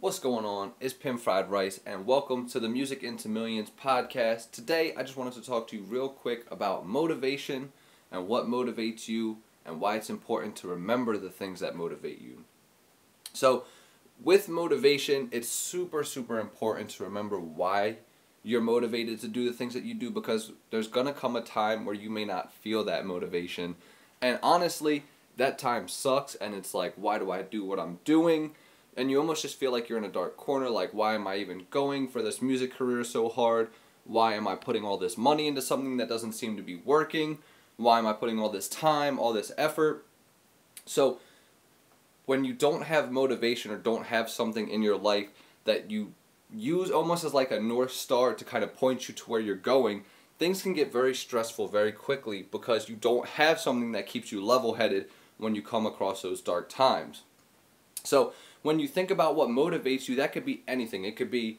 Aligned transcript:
What's 0.00 0.20
going 0.20 0.44
on? 0.44 0.74
It's 0.78 0.94
Pim 0.94 1.18
Fried 1.18 1.50
Rice, 1.50 1.80
and 1.84 2.06
welcome 2.06 2.48
to 2.50 2.60
the 2.60 2.68
Music 2.68 3.02
into 3.02 3.28
Millions 3.28 3.68
podcast. 3.68 4.52
Today, 4.52 4.94
I 4.96 5.02
just 5.02 5.16
wanted 5.16 5.32
to 5.32 5.42
talk 5.42 5.66
to 5.68 5.76
you 5.76 5.82
real 5.82 6.08
quick 6.08 6.46
about 6.52 6.86
motivation 6.86 7.72
and 8.12 8.28
what 8.28 8.46
motivates 8.46 9.08
you 9.08 9.38
and 9.66 9.80
why 9.80 9.96
it's 9.96 10.08
important 10.08 10.54
to 10.54 10.68
remember 10.68 11.18
the 11.18 11.30
things 11.30 11.58
that 11.58 11.74
motivate 11.74 12.20
you. 12.20 12.44
So, 13.32 13.64
with 14.22 14.48
motivation, 14.48 15.30
it's 15.32 15.48
super, 15.48 16.04
super 16.04 16.38
important 16.38 16.90
to 16.90 17.02
remember 17.02 17.40
why 17.40 17.96
you're 18.44 18.60
motivated 18.60 19.20
to 19.22 19.28
do 19.28 19.50
the 19.50 19.52
things 19.52 19.74
that 19.74 19.82
you 19.82 19.94
do 19.94 20.12
because 20.12 20.52
there's 20.70 20.86
gonna 20.86 21.12
come 21.12 21.34
a 21.34 21.40
time 21.40 21.84
where 21.84 21.96
you 21.96 22.08
may 22.08 22.24
not 22.24 22.52
feel 22.52 22.84
that 22.84 23.04
motivation. 23.04 23.74
And 24.22 24.38
honestly, 24.44 25.06
that 25.38 25.58
time 25.58 25.88
sucks, 25.88 26.36
and 26.36 26.54
it's 26.54 26.72
like, 26.72 26.94
why 26.94 27.18
do 27.18 27.32
I 27.32 27.42
do 27.42 27.64
what 27.64 27.80
I'm 27.80 27.98
doing? 28.04 28.54
And 28.98 29.10
you 29.10 29.18
almost 29.18 29.42
just 29.42 29.58
feel 29.58 29.72
like 29.72 29.88
you're 29.88 29.98
in 29.98 30.04
a 30.04 30.08
dark 30.08 30.36
corner 30.36 30.68
like 30.68 30.92
why 30.92 31.14
am 31.14 31.26
i 31.26 31.36
even 31.36 31.66
going 31.70 32.08
for 32.08 32.22
this 32.22 32.42
music 32.42 32.74
career 32.74 33.04
so 33.04 33.28
hard? 33.28 33.68
Why 34.04 34.34
am 34.34 34.48
i 34.48 34.54
putting 34.54 34.84
all 34.84 34.98
this 34.98 35.16
money 35.16 35.46
into 35.46 35.62
something 35.62 35.96
that 35.98 36.08
doesn't 36.08 36.32
seem 36.32 36.56
to 36.56 36.62
be 36.62 36.76
working? 36.76 37.38
Why 37.76 37.98
am 37.98 38.06
i 38.06 38.12
putting 38.12 38.38
all 38.38 38.50
this 38.50 38.68
time 38.68 39.18
all 39.18 39.32
this 39.32 39.52
effort? 39.56 40.04
So 40.84 41.20
when 42.26 42.44
you 42.44 42.52
don't 42.52 42.82
have 42.82 43.10
motivation 43.10 43.70
or 43.70 43.76
don't 43.76 44.06
have 44.06 44.28
something 44.28 44.68
in 44.68 44.82
your 44.82 44.98
life 44.98 45.28
that 45.64 45.90
you 45.90 46.12
use 46.52 46.90
almost 46.90 47.24
as 47.24 47.34
like 47.34 47.50
a 47.50 47.60
north 47.60 47.92
star 47.92 48.34
to 48.34 48.44
kind 48.44 48.64
of 48.64 48.74
point 48.74 49.08
you 49.08 49.14
to 49.14 49.24
where 49.24 49.40
you're 49.40 49.54
going 49.54 50.04
things 50.38 50.62
can 50.62 50.72
get 50.72 50.92
very 50.92 51.14
stressful 51.14 51.68
very 51.68 51.92
quickly 51.92 52.46
because 52.50 52.88
you 52.88 52.96
don't 52.96 53.26
have 53.26 53.60
something 53.60 53.92
that 53.92 54.06
keeps 54.06 54.32
you 54.32 54.44
level 54.44 54.74
headed 54.74 55.06
when 55.36 55.54
you 55.54 55.62
come 55.62 55.86
across 55.86 56.22
those 56.22 56.40
dark 56.40 56.68
times. 56.68 57.22
So 58.04 58.32
when 58.68 58.78
you 58.78 58.86
think 58.86 59.10
about 59.10 59.34
what 59.34 59.48
motivates 59.48 60.08
you, 60.08 60.16
that 60.16 60.30
could 60.30 60.44
be 60.44 60.62
anything. 60.68 61.06
It 61.06 61.16
could 61.16 61.30
be, 61.30 61.58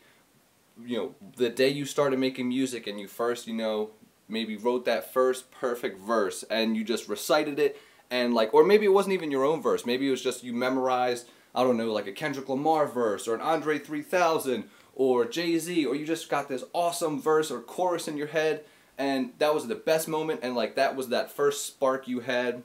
you 0.85 0.95
know, 0.95 1.15
the 1.37 1.49
day 1.49 1.67
you 1.67 1.83
started 1.85 2.19
making 2.19 2.47
music 2.47 2.85
and 2.85 2.99
you 2.99 3.07
first, 3.07 3.47
you 3.47 3.53
know, 3.55 3.89
maybe 4.27 4.55
wrote 4.55 4.85
that 4.85 5.11
first 5.11 5.49
perfect 5.49 5.99
verse 5.99 6.43
and 6.51 6.77
you 6.77 6.83
just 6.83 7.09
recited 7.09 7.57
it 7.57 7.81
and 8.11 8.35
like, 8.35 8.53
or 8.53 8.63
maybe 8.63 8.85
it 8.85 8.93
wasn't 8.93 9.13
even 9.13 9.31
your 9.31 9.43
own 9.43 9.59
verse. 9.59 9.87
Maybe 9.87 10.07
it 10.07 10.11
was 10.11 10.21
just 10.21 10.43
you 10.43 10.53
memorized, 10.53 11.27
I 11.55 11.63
don't 11.63 11.77
know, 11.77 11.91
like 11.91 12.05
a 12.05 12.11
Kendrick 12.11 12.47
Lamar 12.47 12.85
verse 12.85 13.27
or 13.27 13.33
an 13.33 13.41
Andre 13.41 13.79
3000 13.79 14.65
or 14.93 15.25
Jay 15.25 15.57
Z, 15.57 15.87
or 15.87 15.95
you 15.95 16.05
just 16.05 16.29
got 16.29 16.47
this 16.47 16.63
awesome 16.73 17.19
verse 17.19 17.49
or 17.49 17.59
chorus 17.59 18.07
in 18.07 18.17
your 18.17 18.27
head 18.27 18.63
and 18.99 19.31
that 19.39 19.55
was 19.55 19.65
the 19.65 19.73
best 19.73 20.07
moment 20.07 20.41
and 20.43 20.55
like 20.55 20.75
that 20.75 20.95
was 20.95 21.09
that 21.09 21.31
first 21.31 21.65
spark 21.65 22.07
you 22.07 22.19
had 22.19 22.61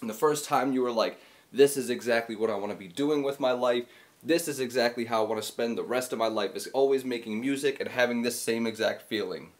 and 0.00 0.08
the 0.08 0.14
first 0.14 0.46
time 0.46 0.72
you 0.72 0.80
were 0.80 0.90
like 0.90 1.20
this 1.56 1.76
is 1.76 1.90
exactly 1.90 2.36
what 2.36 2.50
I 2.50 2.54
want 2.54 2.72
to 2.72 2.78
be 2.78 2.88
doing 2.88 3.22
with 3.22 3.40
my 3.40 3.52
life. 3.52 3.84
This 4.22 4.48
is 4.48 4.60
exactly 4.60 5.04
how 5.06 5.24
I 5.24 5.28
want 5.28 5.40
to 5.40 5.46
spend 5.46 5.76
the 5.76 5.84
rest 5.84 6.12
of 6.12 6.18
my 6.18 6.26
life 6.26 6.54
is 6.54 6.66
always 6.68 7.04
making 7.04 7.40
music 7.40 7.80
and 7.80 7.88
having 7.88 8.22
this 8.22 8.40
same 8.40 8.66
exact 8.66 9.02
feeling. 9.02 9.50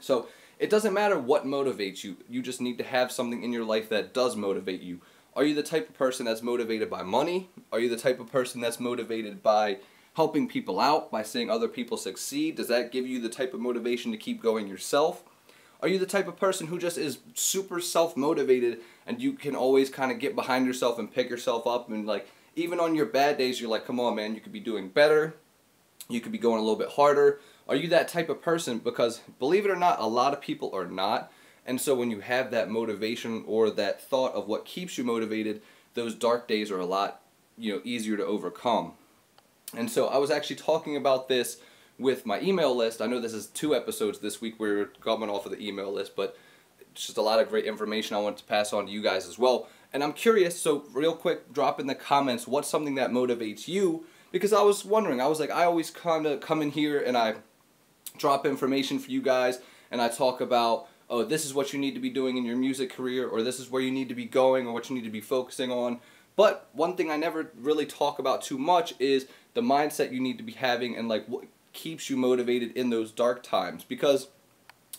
So 0.00 0.28
it 0.58 0.70
doesn't 0.70 0.94
matter 0.94 1.18
what 1.18 1.44
motivates 1.44 2.04
you. 2.04 2.16
You 2.28 2.42
just 2.42 2.60
need 2.60 2.78
to 2.78 2.84
have 2.84 3.12
something 3.12 3.42
in 3.42 3.52
your 3.52 3.64
life 3.64 3.88
that 3.88 4.12
does 4.12 4.36
motivate 4.36 4.82
you. 4.82 5.00
Are 5.34 5.44
you 5.44 5.54
the 5.54 5.62
type 5.62 5.88
of 5.88 5.96
person 5.96 6.26
that's 6.26 6.42
motivated 6.42 6.90
by 6.90 7.02
money? 7.02 7.48
Are 7.72 7.80
you 7.80 7.88
the 7.88 7.96
type 7.96 8.20
of 8.20 8.30
person 8.30 8.60
that's 8.60 8.78
motivated 8.78 9.42
by 9.42 9.78
helping 10.14 10.46
people 10.46 10.78
out, 10.78 11.10
by 11.10 11.22
seeing 11.22 11.50
other 11.50 11.68
people 11.68 11.96
succeed? 11.96 12.56
Does 12.56 12.68
that 12.68 12.92
give 12.92 13.06
you 13.06 13.20
the 13.20 13.30
type 13.30 13.54
of 13.54 13.60
motivation 13.60 14.12
to 14.12 14.18
keep 14.18 14.42
going 14.42 14.68
yourself? 14.68 15.24
Are 15.82 15.88
you 15.88 15.98
the 15.98 16.06
type 16.06 16.28
of 16.28 16.36
person 16.36 16.68
who 16.68 16.78
just 16.78 16.96
is 16.96 17.18
super 17.34 17.80
self 17.80 18.16
motivated 18.16 18.78
and 19.04 19.20
you 19.20 19.32
can 19.32 19.56
always 19.56 19.90
kind 19.90 20.12
of 20.12 20.20
get 20.20 20.36
behind 20.36 20.64
yourself 20.64 20.98
and 20.98 21.12
pick 21.12 21.28
yourself 21.28 21.66
up 21.66 21.90
and 21.90 22.06
like 22.06 22.28
even 22.54 22.78
on 22.78 22.94
your 22.94 23.06
bad 23.06 23.36
days 23.36 23.60
you're 23.60 23.70
like, 23.70 23.84
come 23.84 23.98
on 23.98 24.14
man, 24.14 24.34
you 24.34 24.40
could 24.40 24.52
be 24.52 24.60
doing 24.60 24.88
better. 24.88 25.34
You 26.08 26.20
could 26.20 26.32
be 26.32 26.38
going 26.38 26.58
a 26.58 26.62
little 26.62 26.78
bit 26.78 26.90
harder. 26.90 27.40
Are 27.68 27.76
you 27.76 27.88
that 27.88 28.08
type 28.08 28.28
of 28.28 28.40
person? 28.40 28.78
Because 28.78 29.20
believe 29.38 29.64
it 29.64 29.70
or 29.70 29.76
not, 29.76 30.00
a 30.00 30.06
lot 30.06 30.32
of 30.32 30.40
people 30.40 30.74
are 30.74 30.86
not. 30.86 31.32
And 31.66 31.80
so 31.80 31.94
when 31.94 32.10
you 32.10 32.20
have 32.20 32.50
that 32.50 32.70
motivation 32.70 33.44
or 33.46 33.70
that 33.70 34.00
thought 34.00 34.34
of 34.34 34.48
what 34.48 34.64
keeps 34.64 34.98
you 34.98 35.04
motivated, 35.04 35.62
those 35.94 36.14
dark 36.14 36.48
days 36.48 36.70
are 36.70 36.80
a 36.80 36.86
lot, 36.86 37.22
you 37.56 37.72
know, 37.72 37.80
easier 37.84 38.16
to 38.16 38.24
overcome. 38.24 38.92
And 39.76 39.90
so 39.90 40.08
I 40.08 40.18
was 40.18 40.30
actually 40.30 40.56
talking 40.56 40.96
about 40.96 41.28
this 41.28 41.58
with 41.98 42.26
my 42.26 42.40
email 42.40 42.74
list. 42.74 43.00
I 43.00 43.06
know 43.06 43.20
this 43.20 43.34
is 43.34 43.46
two 43.46 43.74
episodes 43.74 44.18
this 44.18 44.40
week 44.40 44.58
we're 44.58 44.86
coming 45.00 45.30
off 45.30 45.46
of 45.46 45.52
the 45.52 45.66
email 45.66 45.92
list, 45.92 46.16
but 46.16 46.36
it's 46.92 47.06
just 47.06 47.18
a 47.18 47.22
lot 47.22 47.40
of 47.40 47.48
great 47.48 47.64
information 47.64 48.16
I 48.16 48.20
want 48.20 48.38
to 48.38 48.44
pass 48.44 48.72
on 48.72 48.86
to 48.86 48.92
you 48.92 49.02
guys 49.02 49.26
as 49.26 49.38
well. 49.38 49.68
And 49.92 50.02
I'm 50.02 50.12
curious, 50.12 50.60
so 50.60 50.84
real 50.92 51.14
quick, 51.14 51.52
drop 51.52 51.78
in 51.78 51.86
the 51.86 51.94
comments 51.94 52.46
what's 52.46 52.68
something 52.68 52.94
that 52.96 53.10
motivates 53.10 53.68
you 53.68 54.04
because 54.30 54.52
I 54.52 54.62
was 54.62 54.84
wondering, 54.84 55.20
I 55.20 55.26
was 55.26 55.38
like, 55.38 55.50
I 55.50 55.64
always 55.64 55.90
kind 55.90 56.26
of 56.26 56.40
come 56.40 56.62
in 56.62 56.70
here 56.70 56.98
and 56.98 57.16
I 57.16 57.34
drop 58.16 58.46
information 58.46 58.98
for 58.98 59.10
you 59.10 59.20
guys 59.20 59.60
and 59.90 60.00
I 60.00 60.08
talk 60.08 60.40
about, 60.40 60.88
oh, 61.10 61.22
this 61.24 61.44
is 61.44 61.52
what 61.52 61.72
you 61.72 61.78
need 61.78 61.94
to 61.94 62.00
be 62.00 62.08
doing 62.08 62.38
in 62.38 62.44
your 62.44 62.56
music 62.56 62.90
career 62.90 63.28
or 63.28 63.42
this 63.42 63.60
is 63.60 63.70
where 63.70 63.82
you 63.82 63.90
need 63.90 64.08
to 64.08 64.14
be 64.14 64.24
going 64.24 64.66
or 64.66 64.72
what 64.72 64.88
you 64.88 64.96
need 64.96 65.04
to 65.04 65.10
be 65.10 65.20
focusing 65.20 65.70
on. 65.70 66.00
But 66.34 66.68
one 66.72 66.96
thing 66.96 67.10
I 67.10 67.16
never 67.16 67.52
really 67.60 67.84
talk 67.84 68.18
about 68.18 68.40
too 68.40 68.58
much 68.58 68.94
is 68.98 69.26
the 69.52 69.60
mindset 69.60 70.12
you 70.12 70.20
need 70.20 70.38
to 70.38 70.44
be 70.44 70.52
having 70.52 70.96
and 70.96 71.08
like 71.08 71.26
what 71.26 71.44
keeps 71.72 72.10
you 72.10 72.16
motivated 72.16 72.72
in 72.76 72.90
those 72.90 73.10
dark 73.10 73.42
times 73.42 73.84
because 73.84 74.28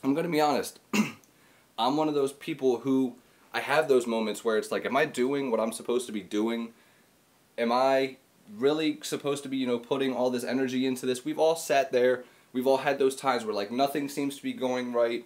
I'm 0.03 0.13
going 0.13 0.25
to 0.25 0.31
be 0.31 0.41
honest, 0.41 0.79
I'm 1.77 1.97
one 1.97 2.07
of 2.07 2.13
those 2.13 2.33
people 2.33 2.79
who 2.79 3.15
I 3.53 3.59
have 3.59 3.87
those 3.87 4.07
moments 4.07 4.43
where 4.43 4.57
it's 4.57 4.71
like 4.71 4.85
am 4.85 4.97
I 4.97 5.05
doing 5.05 5.51
what 5.51 5.59
I'm 5.59 5.71
supposed 5.71 6.05
to 6.07 6.11
be 6.11 6.21
doing? 6.21 6.73
Am 7.57 7.71
I 7.71 8.17
really 8.57 8.99
supposed 9.03 9.43
to 9.43 9.49
be, 9.49 9.57
you 9.57 9.67
know, 9.67 9.79
putting 9.79 10.13
all 10.13 10.29
this 10.29 10.43
energy 10.43 10.85
into 10.85 11.05
this? 11.05 11.23
We've 11.23 11.39
all 11.39 11.55
sat 11.55 11.91
there, 11.91 12.23
we've 12.51 12.67
all 12.67 12.77
had 12.77 12.99
those 12.99 13.15
times 13.15 13.45
where 13.45 13.53
like 13.53 13.71
nothing 13.71 14.09
seems 14.09 14.37
to 14.37 14.43
be 14.43 14.53
going 14.53 14.93
right. 14.93 15.25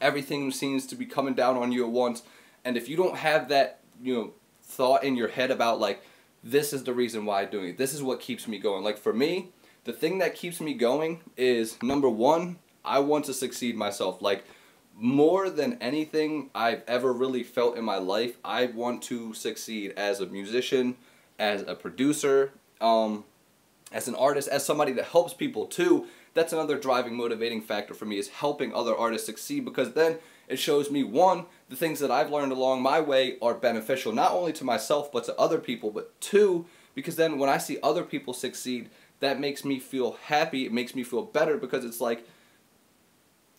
Everything 0.00 0.50
seems 0.50 0.86
to 0.86 0.94
be 0.94 1.06
coming 1.06 1.34
down 1.34 1.56
on 1.56 1.72
you 1.72 1.84
at 1.84 1.90
once. 1.90 2.22
And 2.64 2.76
if 2.76 2.88
you 2.88 2.96
don't 2.96 3.16
have 3.16 3.48
that, 3.48 3.80
you 4.02 4.14
know, 4.14 4.32
thought 4.62 5.04
in 5.04 5.16
your 5.16 5.28
head 5.28 5.50
about 5.50 5.80
like 5.80 6.02
this 6.44 6.72
is 6.72 6.84
the 6.84 6.92
reason 6.92 7.24
why 7.24 7.42
I'm 7.42 7.50
doing 7.50 7.68
it. 7.70 7.78
This 7.78 7.94
is 7.94 8.02
what 8.02 8.20
keeps 8.20 8.46
me 8.46 8.58
going. 8.58 8.84
Like 8.84 8.98
for 8.98 9.12
me, 9.12 9.48
the 9.86 9.92
thing 9.92 10.18
that 10.18 10.34
keeps 10.34 10.60
me 10.60 10.74
going 10.74 11.20
is 11.36 11.80
number 11.80 12.08
one, 12.08 12.58
I 12.84 12.98
want 12.98 13.24
to 13.26 13.32
succeed 13.32 13.76
myself. 13.76 14.20
Like 14.20 14.44
more 14.96 15.48
than 15.48 15.78
anything 15.80 16.50
I've 16.56 16.82
ever 16.88 17.12
really 17.12 17.44
felt 17.44 17.78
in 17.78 17.84
my 17.84 17.98
life, 17.98 18.36
I 18.44 18.66
want 18.66 19.02
to 19.04 19.32
succeed 19.32 19.94
as 19.96 20.20
a 20.20 20.26
musician, 20.26 20.96
as 21.38 21.62
a 21.62 21.76
producer, 21.76 22.52
um, 22.80 23.24
as 23.92 24.08
an 24.08 24.16
artist, 24.16 24.48
as 24.48 24.66
somebody 24.66 24.92
that 24.92 25.04
helps 25.04 25.32
people 25.32 25.66
too. 25.66 26.06
That's 26.34 26.52
another 26.52 26.76
driving 26.78 27.14
motivating 27.14 27.62
factor 27.62 27.94
for 27.94 28.06
me 28.06 28.18
is 28.18 28.28
helping 28.28 28.74
other 28.74 28.94
artists 28.94 29.26
succeed 29.26 29.64
because 29.64 29.92
then 29.92 30.18
it 30.48 30.58
shows 30.58 30.90
me 30.90 31.04
one, 31.04 31.46
the 31.68 31.76
things 31.76 32.00
that 32.00 32.10
I've 32.10 32.30
learned 32.30 32.52
along 32.52 32.82
my 32.82 33.00
way 33.00 33.36
are 33.40 33.54
beneficial 33.54 34.12
not 34.12 34.32
only 34.32 34.52
to 34.54 34.64
myself 34.64 35.12
but 35.12 35.24
to 35.24 35.36
other 35.38 35.58
people, 35.58 35.92
but 35.92 36.20
two, 36.20 36.66
because 36.94 37.14
then 37.14 37.38
when 37.38 37.48
I 37.48 37.58
see 37.58 37.78
other 37.82 38.02
people 38.02 38.34
succeed, 38.34 38.90
that 39.20 39.40
makes 39.40 39.64
me 39.64 39.78
feel 39.78 40.18
happy. 40.24 40.66
It 40.66 40.72
makes 40.72 40.94
me 40.94 41.02
feel 41.02 41.22
better 41.22 41.56
because 41.56 41.84
it's 41.84 42.00
like 42.00 42.26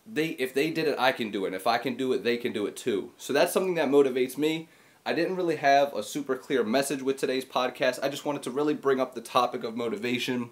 they 0.06 0.28
if 0.28 0.54
they 0.54 0.70
did 0.70 0.88
it, 0.88 0.98
I 0.98 1.12
can 1.12 1.30
do 1.30 1.44
it. 1.44 1.48
And 1.48 1.56
if 1.56 1.66
I 1.66 1.78
can 1.78 1.96
do 1.96 2.12
it, 2.12 2.24
they 2.24 2.36
can 2.36 2.52
do 2.52 2.66
it 2.66 2.76
too. 2.76 3.12
So 3.16 3.32
that's 3.32 3.52
something 3.52 3.74
that 3.74 3.88
motivates 3.88 4.38
me. 4.38 4.68
I 5.04 5.12
didn't 5.14 5.36
really 5.36 5.56
have 5.56 5.94
a 5.94 6.02
super 6.02 6.36
clear 6.36 6.62
message 6.62 7.02
with 7.02 7.16
today's 7.16 7.44
podcast. 7.44 7.98
I 8.02 8.08
just 8.08 8.24
wanted 8.24 8.42
to 8.42 8.50
really 8.50 8.74
bring 8.74 9.00
up 9.00 9.14
the 9.14 9.20
topic 9.20 9.64
of 9.64 9.76
motivation. 9.76 10.50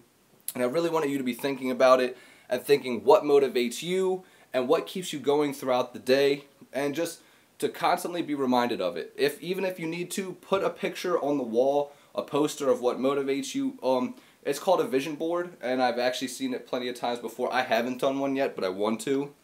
And 0.55 0.63
I 0.63 0.67
really 0.67 0.89
wanted 0.89 1.11
you 1.11 1.19
to 1.19 1.25
be 1.25 1.35
thinking 1.35 1.71
about 1.71 2.01
it 2.01 2.17
and 2.49 2.63
thinking 2.63 3.05
what 3.05 3.23
motivates 3.23 3.83
you 3.83 4.25
and 4.55 4.69
what 4.69 4.87
keeps 4.87 5.13
you 5.13 5.19
going 5.19 5.53
throughout 5.53 5.93
the 5.93 5.99
day 5.99 6.45
and 6.73 6.95
just 6.95 7.21
to 7.59 7.69
constantly 7.69 8.23
be 8.23 8.35
reminded 8.35 8.81
of 8.81 8.97
it. 8.97 9.13
If 9.17 9.41
even 9.43 9.65
if 9.65 9.79
you 9.79 9.87
need 9.87 10.11
to 10.13 10.33
put 10.33 10.63
a 10.65 10.71
picture 10.71 11.19
on 11.19 11.37
the 11.37 11.43
wall, 11.45 11.93
a 12.15 12.23
poster 12.23 12.71
of 12.71 12.81
what 12.81 12.99
motivates 12.99 13.55
you, 13.55 13.79
um 13.83 14.15
it's 14.47 14.59
called 14.61 14.81
a 14.81 14.87
vision 14.87 15.17
board, 15.17 15.57
and 15.61 15.83
I've 15.83 15.99
actually 15.99 16.29
seen 16.29 16.55
it 16.55 16.67
plenty 16.67 16.89
of 16.89 16.95
times 16.95 17.19
before. 17.19 17.53
I 17.53 17.63
haven't 17.63 18.01
done 18.01 18.21
one 18.21 18.37
yet, 18.37 18.55
but 18.55 18.65
I 18.65 18.69
want 18.69 19.01
to. 19.03 19.35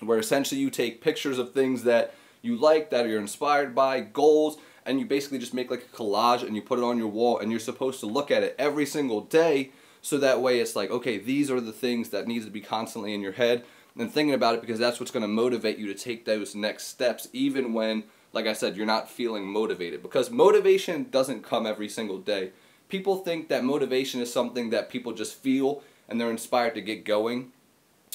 Where 0.00 0.18
essentially 0.18 0.60
you 0.60 0.70
take 0.70 1.00
pictures 1.00 1.38
of 1.38 1.52
things 1.52 1.82
that 1.82 2.14
you 2.42 2.56
like, 2.56 2.90
that 2.90 3.08
you're 3.08 3.20
inspired 3.20 3.74
by, 3.74 4.00
goals, 4.00 4.58
and 4.84 5.00
you 5.00 5.06
basically 5.06 5.38
just 5.38 5.52
make 5.52 5.70
like 5.70 5.82
a 5.92 5.96
collage 5.96 6.44
and 6.44 6.54
you 6.54 6.62
put 6.62 6.78
it 6.78 6.84
on 6.84 6.96
your 6.96 7.08
wall, 7.08 7.38
and 7.38 7.50
you're 7.50 7.60
supposed 7.60 7.98
to 8.00 8.06
look 8.06 8.30
at 8.30 8.44
it 8.44 8.54
every 8.58 8.86
single 8.86 9.20
day. 9.20 9.72
So 10.00 10.16
that 10.18 10.40
way 10.40 10.60
it's 10.60 10.76
like, 10.76 10.90
okay, 10.90 11.18
these 11.18 11.50
are 11.50 11.60
the 11.60 11.72
things 11.72 12.10
that 12.10 12.28
needs 12.28 12.44
to 12.44 12.50
be 12.50 12.60
constantly 12.60 13.12
in 13.12 13.20
your 13.20 13.32
head 13.32 13.64
and 13.98 14.12
thinking 14.12 14.34
about 14.34 14.54
it 14.54 14.60
because 14.60 14.78
that's 14.78 15.00
what's 15.00 15.10
going 15.10 15.22
to 15.22 15.28
motivate 15.28 15.78
you 15.78 15.86
to 15.86 15.94
take 15.94 16.24
those 16.24 16.54
next 16.54 16.86
steps 16.86 17.28
even 17.32 17.72
when 17.72 18.04
like 18.32 18.46
I 18.46 18.52
said 18.52 18.76
you're 18.76 18.86
not 18.86 19.10
feeling 19.10 19.46
motivated 19.46 20.02
because 20.02 20.30
motivation 20.30 21.08
doesn't 21.10 21.42
come 21.42 21.66
every 21.66 21.88
single 21.88 22.18
day 22.18 22.52
people 22.88 23.16
think 23.16 23.48
that 23.48 23.64
motivation 23.64 24.20
is 24.20 24.32
something 24.32 24.70
that 24.70 24.90
people 24.90 25.12
just 25.12 25.34
feel 25.34 25.82
and 26.08 26.20
they're 26.20 26.30
inspired 26.30 26.74
to 26.74 26.80
get 26.80 27.04
going. 27.04 27.52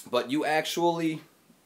But 0.09 0.31
you 0.31 0.45
actually 0.45 1.21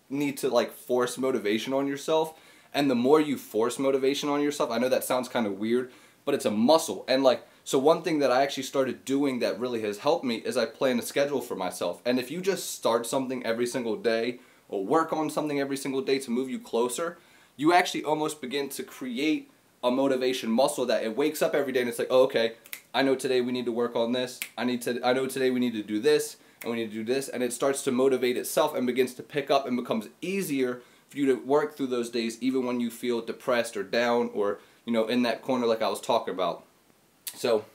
need 0.10 0.38
to 0.38 0.50
like 0.50 0.72
force 0.74 1.18
motivation 1.18 1.74
on 1.74 1.88
yourself. 1.88 2.34
And 2.74 2.90
the 2.90 2.96
more 2.96 3.22
you 3.22 3.38
force 3.38 3.80
motivation 3.80 4.28
on 4.30 4.42
yourself, 4.42 4.69
I 4.72 4.78
know 4.78 4.90
that 4.90 5.04
sounds 5.04 5.30
kind 5.30 5.48
of 5.48 5.60
weird, 5.60 5.92
but 6.25 6.36
it's 6.36 6.46
a 6.46 6.52
muscle. 6.52 7.06
And 7.07 7.24
like 7.24 7.46
So 7.68 7.80
one 7.80 8.04
thing 8.04 8.19
that 8.19 8.31
I 8.31 8.44
actually 8.44 8.63
started 8.63 9.06
doing 9.06 9.40
that 9.40 9.60
really 9.60 9.81
has 9.81 9.98
helped 9.98 10.24
me 10.24 10.36
is 10.36 10.56
I 10.56 10.68
plan 10.68 11.00
a 11.00 11.01
schedule 11.01 11.42
for 11.42 11.56
myself. 11.56 12.00
And 12.06 12.19
if 12.19 12.30
you 12.30 12.40
just 12.40 12.75
start 12.75 13.08
something 13.08 13.44
every 13.44 13.66
single 13.66 13.96
day 13.96 14.40
or 14.69 14.86
work 14.86 15.12
on 15.12 15.31
something 15.31 15.60
every 15.60 15.75
single 15.75 16.01
day 16.01 16.19
to 16.19 16.30
move 16.30 16.48
you 16.48 16.60
closer, 16.60 17.18
you 17.58 17.74
actually 17.74 18.04
almost 18.04 18.40
begin 18.40 18.69
to 18.69 18.84
create 18.84 19.50
a 19.84 19.90
motivation 19.90 20.51
muscle 20.51 20.86
that 20.86 21.04
it 21.04 21.18
wakes 21.18 21.42
up 21.42 21.56
every 21.56 21.74
day 21.74 21.80
and 21.80 21.90
it's 21.90 21.98
like, 21.98 22.08
oh, 22.12 22.24
okay, 22.25 22.54
I 22.95 23.01
know 23.01 23.13
today 23.13 23.42
we 23.42 23.51
need 23.51 23.65
to 23.65 23.74
work 23.74 23.94
on 23.97 24.13
this. 24.13 24.39
I 24.57 24.63
need 24.63 24.81
to 24.83 25.06
I 25.06 25.12
know 25.12 25.27
today 25.27 25.51
we 25.51 25.59
need 25.59 25.74
to 25.74 25.83
do 25.83 26.00
this 26.00 26.38
and 26.62 26.71
we 26.71 26.77
need 26.77 26.92
to 26.92 26.94
do 26.94 27.03
this 27.03 27.27
and 27.27 27.44
it 27.44 27.51
starts 27.51 27.83
to 27.83 27.92
motivate 27.92 28.38
itself 28.38 28.74
and 28.74 28.88
begins 28.88 29.13
to 29.15 29.24
pick 29.24 29.51
up 29.51 29.68
and 29.68 29.75
becomes 29.75 30.07
easier 30.21 30.81
for 31.09 31.18
you 31.18 31.25
to 31.25 31.36
work 31.36 31.75
through 31.75 31.88
those 31.88 32.09
days 32.09 32.42
even 32.42 32.65
when 32.65 32.80
you 32.80 32.89
feel 32.89 33.19
depressed 33.19 33.75
or 33.75 33.83
down 33.83 34.31
or 34.33 34.59
you 34.86 34.94
know 34.94 35.07
in 35.07 35.24
that 35.24 35.42
corner 35.42 35.65
like 35.65 35.81
I 35.81 35.89
was 35.89 36.00
talking 36.00 36.33
about. 36.33 36.63
So 37.33 37.65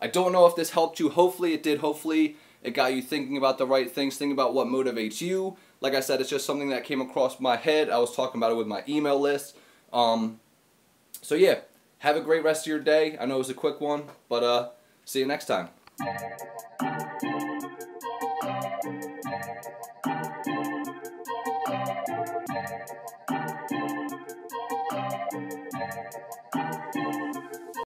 I 0.00 0.06
don't 0.06 0.32
know 0.32 0.46
if 0.46 0.56
this 0.56 0.70
helped 0.70 0.98
you. 0.98 1.10
Hopefully 1.10 1.52
it 1.52 1.62
did. 1.62 1.80
Hopefully 1.80 2.36
it 2.62 2.70
got 2.70 2.94
you 2.94 3.02
thinking 3.02 3.36
about 3.36 3.58
the 3.58 3.66
right 3.66 3.90
things, 3.90 4.16
thinking 4.16 4.32
about 4.32 4.54
what 4.54 4.66
motivates 4.66 5.20
you. 5.20 5.58
Like 5.82 5.92
I 5.92 6.00
said, 6.00 6.22
it's 6.22 6.30
just 6.30 6.46
something 6.46 6.70
that 6.70 6.84
came 6.84 7.02
across 7.02 7.38
my 7.38 7.56
head. 7.56 7.90
I 7.90 7.98
was 7.98 8.16
talking 8.16 8.40
about 8.40 8.52
it 8.52 8.56
with 8.56 8.66
my 8.66 8.82
email 8.88 9.20
list. 9.20 9.58
Um, 9.92 10.40
so 11.20 11.34
yeah, 11.34 11.58
have 11.98 12.16
a 12.16 12.20
great 12.20 12.44
rest 12.44 12.66
of 12.66 12.70
your 12.70 12.80
day. 12.80 13.16
I 13.20 13.26
know 13.26 13.36
it 13.36 13.38
was 13.38 13.50
a 13.50 13.54
quick 13.54 13.80
one, 13.80 14.04
but 14.28 14.42
uh, 14.42 14.68
see 15.04 15.20
you 15.20 15.26
next 15.26 15.46
time. 15.46 15.68